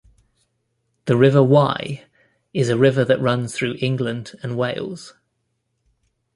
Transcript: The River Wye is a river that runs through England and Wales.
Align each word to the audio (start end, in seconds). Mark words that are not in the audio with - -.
The 1.05 1.15
River 1.15 1.43
Wye 1.43 2.05
is 2.55 2.69
a 2.69 2.75
river 2.79 3.05
that 3.05 3.21
runs 3.21 3.53
through 3.55 3.75
England 3.81 4.31
and 4.41 4.57
Wales. 4.57 5.13